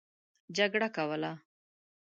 جګړه 0.57 0.87
کوله. 0.95 1.31